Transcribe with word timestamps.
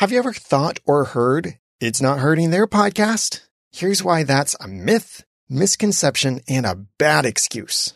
Have 0.00 0.12
you 0.12 0.18
ever 0.18 0.34
thought 0.34 0.78
or 0.84 1.04
heard 1.04 1.58
it's 1.80 2.02
not 2.02 2.18
hurting 2.18 2.50
their 2.50 2.66
podcast? 2.66 3.40
Here's 3.72 4.04
why 4.04 4.24
that's 4.24 4.54
a 4.60 4.68
myth, 4.68 5.24
misconception, 5.48 6.42
and 6.46 6.66
a 6.66 6.84
bad 6.98 7.24
excuse. 7.24 7.94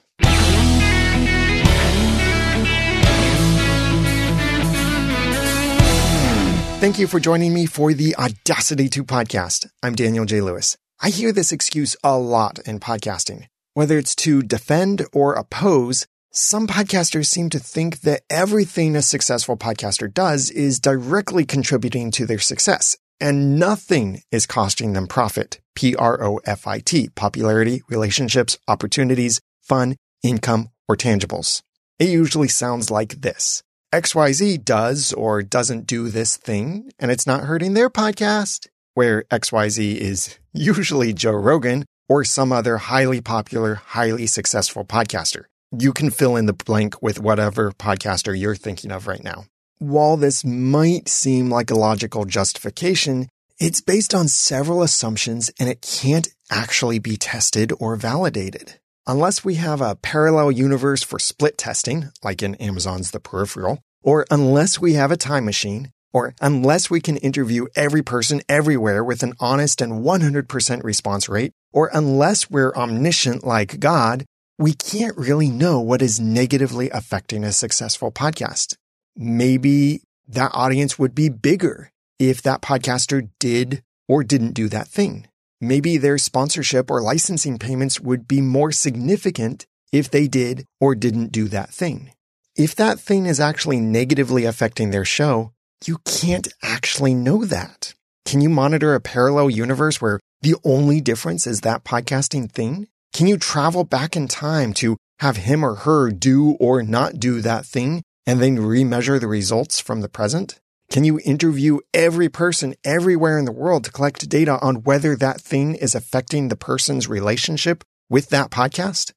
Thank 6.81 6.99
you 6.99 7.07
for 7.07 7.21
joining 7.21 7.53
me 7.53 7.67
for 7.67 7.93
the 7.93 8.17
Audacity 8.17 8.89
to 8.89 9.05
podcast. 9.05 9.69
I'm 9.83 9.95
Daniel 9.95 10.25
J. 10.25 10.41
Lewis. 10.41 10.79
I 11.03 11.11
hear 11.11 11.33
this 11.33 11.53
excuse 11.53 11.97
a 12.03 12.17
lot 12.17 12.61
in 12.61 12.81
podcasting. 12.81 13.49
Whether 13.75 13.99
it's 13.99 14.17
to 14.17 14.41
defend 14.43 15.05
or 15.13 15.35
oppose, 15.35 16.07
some 16.33 16.69
podcasters 16.69 17.27
seem 17.27 17.51
to 17.51 17.59
think 17.59 18.03
that 18.03 18.23
everything 18.31 18.95
a 18.95 19.03
successful 19.03 19.57
podcaster 19.57 20.13
does 20.13 20.49
is 20.49 20.79
directly 20.79 21.45
contributing 21.45 22.13
to 22.13 22.25
their 22.25 22.39
success 22.39 22.97
and 23.21 23.59
nothing 23.59 24.23
is 24.31 24.47
costing 24.47 24.93
them 24.93 25.09
profit. 25.09 25.61
P-R-O-F-I-T, 25.75 27.11
popularity, 27.17 27.83
relationships, 27.89 28.57
opportunities, 28.69 29.41
fun, 29.61 29.97
income, 30.23 30.71
or 30.89 30.97
tangibles. 30.97 31.63
It 31.99 32.09
usually 32.09 32.49
sounds 32.49 32.91
like 32.93 33.21
this. 33.23 33.63
XYZ 33.93 34.65
does 34.65 35.13
or 35.13 35.43
doesn't 35.43 35.87
do 35.87 36.09
this 36.09 36.37
thing, 36.37 36.93
and 36.99 37.11
it's 37.11 37.27
not 37.27 37.43
hurting 37.45 37.75
their 37.75 37.91
podcast, 37.91 38.69
where 38.95 39.25
XYZ 39.25 39.97
is 39.97 40.39
usually 40.53 41.13
Joe 41.13 41.33
Rogan 41.33 41.85
or 42.09 42.25
some 42.25 42.53
other 42.53 42.79
highly 42.79 43.21
popular, 43.21 43.75
highly 43.75 44.27
successful 44.27 44.85
podcaster 44.85 45.45
you 45.77 45.93
can 45.93 46.11
fill 46.11 46.37
in 46.37 46.47
the 46.47 46.53
blank 46.53 47.01
with 47.01 47.21
whatever 47.21 47.71
podcaster 47.73 48.39
you're 48.39 48.57
thinking 48.57 48.91
of 48.91 49.07
right 49.07 49.23
now. 49.23 49.45
While 49.79 50.17
this 50.17 50.45
might 50.45 51.09
seem 51.09 51.49
like 51.49 51.71
a 51.71 51.79
logical 51.79 52.25
justification, 52.25 53.29
it's 53.59 53.81
based 53.81 54.15
on 54.15 54.29
several 54.29 54.83
assumptions 54.83 55.51
and 55.61 55.69
it 55.69 55.81
can't 55.81 56.29
actually 56.51 56.99
be 56.99 57.17
tested 57.17 57.73
or 57.79 57.95
validated. 57.97 58.75
Unless 59.07 59.45
we 59.45 59.55
have 59.55 59.81
a 59.81 59.95
parallel 59.97 60.51
universe 60.51 61.03
for 61.03 61.19
split 61.19 61.57
testing, 61.57 62.11
like 62.23 62.43
in 62.43 62.55
Amazon's 62.57 63.13
The 63.13 63.21
Peripheral, 63.21 63.81
or 64.03 64.27
unless 64.31 64.81
we 64.81 64.95
have 64.95 65.11
a 65.11 65.17
time 65.17 65.45
machine, 65.45 65.93
or 66.13 66.35
unless 66.41 66.91
we 66.91 67.01
can 67.01 67.17
interview 67.19 67.67
every 67.77 68.03
person 68.03 68.43
everywhere 68.49 69.05
with 69.05 69.23
an 69.23 69.35
honest 69.39 69.81
and 69.81 70.05
100% 70.05 70.85
response 70.85 71.29
rate, 71.29 71.53
or 71.73 71.91
unless 71.93 72.51
we're 72.51 72.75
omniscient 72.75 73.45
like 73.45 73.81
God, 73.81 74.25
we 74.61 74.75
can't 74.75 75.17
really 75.17 75.49
know 75.49 75.81
what 75.81 76.03
is 76.03 76.21
negatively 76.21 76.91
affecting 76.91 77.45
a 77.45 77.51
successful 77.51 78.13
podcast. 78.13 78.75
Maybe 79.17 80.03
that 80.29 80.51
audience 80.53 80.99
would 80.99 81.15
be 81.15 81.31
bigger 81.31 81.91
if 82.19 82.43
that 82.43 82.61
podcaster 82.61 83.31
did 83.39 83.83
or 84.07 84.23
didn't 84.23 84.53
do 84.53 84.69
that 84.69 84.87
thing. 84.87 85.27
Maybe 85.63 85.97
their 85.97 86.19
sponsorship 86.19 86.91
or 86.91 87.01
licensing 87.01 87.59
payments 87.59 88.01
would 88.01 88.29
be 88.29 88.43
more 88.43 88.71
significant 88.71 89.65
if 89.93 90.11
they 90.11 90.29
did 90.29 90.67
or 90.79 90.95
didn't 90.95 91.33
do 91.33 91.49
that 91.49 91.71
thing. 91.71 92.13
If 92.55 92.77
that 92.77 93.01
thing 93.01 93.25
is 93.25 93.41
actually 93.41 93.81
negatively 93.81 94.45
affecting 94.45 94.91
their 94.91 95.07
show, 95.07 95.53
you 95.87 96.03
can't 96.05 96.49
actually 96.63 97.15
know 97.15 97.47
that. 97.47 97.95
Can 98.27 98.43
you 98.43 98.51
monitor 98.51 98.95
a 98.95 99.01
parallel 99.01 99.49
universe 99.49 100.03
where 100.03 100.21
the 100.43 100.57
only 100.65 101.01
difference 101.01 101.47
is 101.47 101.63
that 101.63 101.83
podcasting 101.83 102.53
thing? 102.53 102.89
Can 103.13 103.27
you 103.27 103.37
travel 103.37 103.85
back 103.85 104.17
in 104.17 104.29
time 104.29 104.73
to 104.75 104.97
have 105.19 105.39
him 105.39 105.65
or 105.65 105.75
her 105.77 106.11
do 106.11 106.53
or 106.61 106.83
not 106.83 107.19
do 107.19 107.41
that 107.41 107.67
thing 107.67 108.03
and 108.27 108.41
then 108.41 108.59
remeasure 108.59 109.21
the 109.21 109.27
results 109.27 109.81
from 109.81 110.01
the 110.01 110.09
present? 110.09 110.61
Can 110.91 111.05
you 111.05 111.21
interview 111.25 111.79
every 111.95 112.29
person 112.29 112.75
everywhere 112.85 113.39
in 113.39 113.45
the 113.45 113.53
world 113.53 113.85
to 113.85 113.93
collect 113.93 114.29
data 114.29 114.59
on 114.61 114.83
whether 114.83 115.15
that 115.17 115.41
thing 115.41 115.75
is 115.75 115.95
affecting 115.95 116.49
the 116.49 116.57
person's 116.57 117.09
relationship 117.09 117.85
with 118.09 118.29
that 118.31 118.51
podcast? 118.51 119.13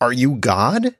Are 0.00 0.12
you 0.12 0.36
God? 0.36 0.96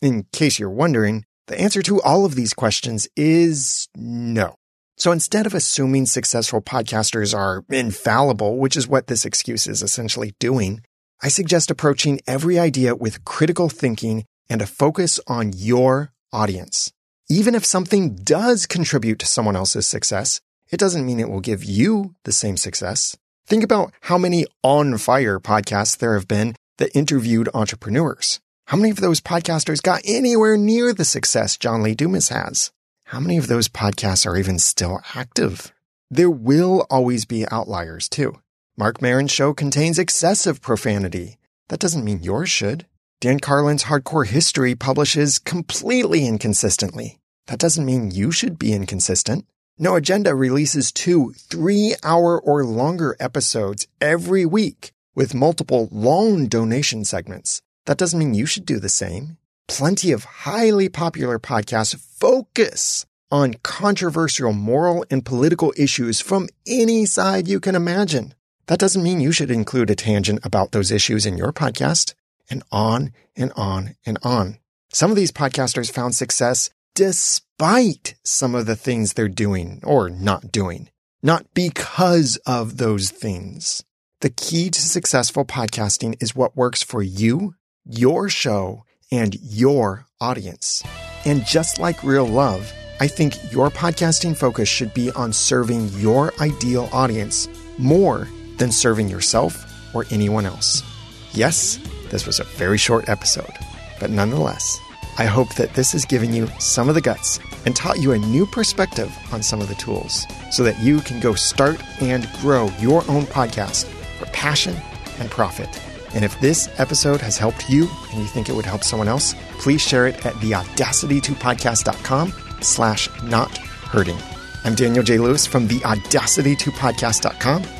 In 0.00 0.24
case 0.32 0.58
you're 0.58 0.70
wondering, 0.70 1.24
the 1.46 1.60
answer 1.60 1.82
to 1.82 2.00
all 2.02 2.24
of 2.24 2.36
these 2.36 2.54
questions 2.54 3.08
is 3.16 3.88
no. 3.94 4.54
So 4.96 5.12
instead 5.12 5.46
of 5.46 5.54
assuming 5.54 6.06
successful 6.06 6.60
podcasters 6.60 7.36
are 7.36 7.64
infallible, 7.70 8.58
which 8.58 8.76
is 8.76 8.88
what 8.88 9.08
this 9.08 9.24
excuse 9.24 9.66
is 9.66 9.82
essentially 9.82 10.34
doing, 10.38 10.82
I 11.22 11.28
suggest 11.28 11.70
approaching 11.70 12.20
every 12.26 12.58
idea 12.58 12.94
with 12.94 13.26
critical 13.26 13.68
thinking 13.68 14.24
and 14.48 14.62
a 14.62 14.66
focus 14.66 15.20
on 15.26 15.52
your 15.54 16.12
audience. 16.32 16.92
Even 17.28 17.54
if 17.54 17.64
something 17.64 18.14
does 18.14 18.66
contribute 18.66 19.18
to 19.18 19.26
someone 19.26 19.54
else's 19.54 19.86
success, 19.86 20.40
it 20.70 20.80
doesn't 20.80 21.04
mean 21.04 21.20
it 21.20 21.28
will 21.28 21.40
give 21.40 21.62
you 21.62 22.14
the 22.24 22.32
same 22.32 22.56
success. 22.56 23.18
Think 23.46 23.62
about 23.62 23.92
how 24.02 24.16
many 24.16 24.46
on 24.62 24.96
fire 24.96 25.38
podcasts 25.38 25.98
there 25.98 26.14
have 26.14 26.26
been 26.26 26.56
that 26.78 26.96
interviewed 26.96 27.50
entrepreneurs. 27.52 28.40
How 28.68 28.78
many 28.78 28.90
of 28.90 29.00
those 29.00 29.20
podcasters 29.20 29.82
got 29.82 30.00
anywhere 30.04 30.56
near 30.56 30.94
the 30.94 31.04
success 31.04 31.58
John 31.58 31.82
Lee 31.82 31.94
Dumas 31.94 32.30
has? 32.30 32.72
How 33.04 33.20
many 33.20 33.36
of 33.36 33.48
those 33.48 33.68
podcasts 33.68 34.24
are 34.24 34.36
even 34.36 34.58
still 34.58 35.00
active? 35.14 35.72
There 36.10 36.30
will 36.30 36.86
always 36.88 37.26
be 37.26 37.46
outliers 37.50 38.08
too. 38.08 38.38
Marc 38.76 39.02
Maron's 39.02 39.32
show 39.32 39.52
contains 39.52 39.98
excessive 39.98 40.62
profanity. 40.62 41.38
That 41.68 41.80
doesn't 41.80 42.04
mean 42.04 42.22
yours 42.22 42.50
should. 42.50 42.86
Dan 43.20 43.38
Carlin's 43.38 43.84
Hardcore 43.84 44.26
History 44.26 44.74
publishes 44.74 45.38
completely 45.38 46.26
inconsistently. 46.26 47.18
That 47.48 47.58
doesn't 47.58 47.84
mean 47.84 48.10
you 48.10 48.32
should 48.32 48.58
be 48.58 48.72
inconsistent. 48.72 49.44
No 49.78 49.96
Agenda 49.96 50.34
releases 50.34 50.92
two 50.92 51.32
three 51.32 51.94
hour 52.02 52.40
or 52.40 52.64
longer 52.64 53.16
episodes 53.18 53.86
every 54.00 54.46
week 54.46 54.92
with 55.14 55.34
multiple 55.34 55.88
long 55.90 56.46
donation 56.46 57.04
segments. 57.04 57.60
That 57.86 57.98
doesn't 57.98 58.18
mean 58.18 58.34
you 58.34 58.46
should 58.46 58.66
do 58.66 58.78
the 58.78 58.88
same. 58.88 59.36
Plenty 59.68 60.12
of 60.12 60.24
highly 60.24 60.88
popular 60.88 61.38
podcasts 61.38 61.94
focus 61.96 63.04
on 63.30 63.54
controversial 63.62 64.52
moral 64.52 65.04
and 65.10 65.24
political 65.24 65.72
issues 65.76 66.20
from 66.20 66.48
any 66.66 67.04
side 67.06 67.48
you 67.48 67.60
can 67.60 67.74
imagine. 67.74 68.34
That 68.70 68.78
doesn't 68.78 69.02
mean 69.02 69.20
you 69.20 69.32
should 69.32 69.50
include 69.50 69.90
a 69.90 69.96
tangent 69.96 70.46
about 70.46 70.70
those 70.70 70.92
issues 70.92 71.26
in 71.26 71.36
your 71.36 71.52
podcast 71.52 72.14
and 72.48 72.62
on 72.70 73.12
and 73.34 73.52
on 73.56 73.96
and 74.06 74.16
on. 74.22 74.58
Some 74.92 75.10
of 75.10 75.16
these 75.16 75.32
podcasters 75.32 75.90
found 75.90 76.14
success 76.14 76.70
despite 76.94 78.14
some 78.22 78.54
of 78.54 78.66
the 78.66 78.76
things 78.76 79.12
they're 79.12 79.28
doing 79.28 79.80
or 79.82 80.08
not 80.08 80.52
doing, 80.52 80.88
not 81.20 81.52
because 81.52 82.36
of 82.46 82.76
those 82.76 83.10
things. 83.10 83.82
The 84.20 84.30
key 84.30 84.70
to 84.70 84.80
successful 84.80 85.44
podcasting 85.44 86.22
is 86.22 86.36
what 86.36 86.56
works 86.56 86.80
for 86.80 87.02
you, 87.02 87.56
your 87.84 88.28
show, 88.28 88.84
and 89.10 89.34
your 89.42 90.06
audience. 90.20 90.84
And 91.24 91.44
just 91.44 91.80
like 91.80 92.04
real 92.04 92.28
love, 92.28 92.72
I 93.00 93.08
think 93.08 93.52
your 93.52 93.68
podcasting 93.70 94.36
focus 94.36 94.68
should 94.68 94.94
be 94.94 95.10
on 95.10 95.32
serving 95.32 95.88
your 95.94 96.32
ideal 96.40 96.88
audience 96.92 97.48
more 97.76 98.28
than 98.60 98.70
serving 98.70 99.08
yourself 99.08 99.66
or 99.92 100.06
anyone 100.10 100.46
else. 100.46 100.84
Yes, 101.32 101.80
this 102.10 102.26
was 102.26 102.38
a 102.38 102.44
very 102.44 102.78
short 102.78 103.08
episode, 103.08 103.50
but 103.98 104.10
nonetheless, 104.10 104.78
I 105.18 105.24
hope 105.24 105.56
that 105.56 105.74
this 105.74 105.90
has 105.92 106.04
given 106.04 106.32
you 106.32 106.46
some 106.60 106.88
of 106.88 106.94
the 106.94 107.00
guts 107.00 107.40
and 107.66 107.74
taught 107.74 107.98
you 107.98 108.12
a 108.12 108.18
new 108.18 108.46
perspective 108.46 109.12
on 109.32 109.42
some 109.42 109.60
of 109.60 109.66
the 109.68 109.74
tools 109.74 110.24
so 110.52 110.62
that 110.62 110.78
you 110.78 111.00
can 111.00 111.18
go 111.18 111.34
start 111.34 111.82
and 112.00 112.30
grow 112.40 112.70
your 112.78 112.98
own 113.10 113.24
podcast 113.24 113.86
for 114.18 114.26
passion 114.26 114.76
and 115.18 115.28
profit. 115.30 115.68
And 116.14 116.24
if 116.24 116.38
this 116.40 116.68
episode 116.78 117.20
has 117.20 117.36
helped 117.38 117.68
you 117.68 117.88
and 118.10 118.20
you 118.20 118.26
think 118.26 118.48
it 118.48 118.54
would 118.54 118.64
help 118.64 118.84
someone 118.84 119.08
else, 119.08 119.34
please 119.58 119.80
share 119.80 120.06
it 120.06 120.24
at 120.26 120.34
theaudacitytopodcast.com 120.34 122.32
slash 122.60 123.08
not 123.22 123.58
hurting. 123.58 124.18
I'm 124.64 124.74
Daniel 124.74 125.02
J. 125.02 125.16
Lewis 125.18 125.46
from 125.46 125.66
theaudacitytopodcast.com 125.68 127.79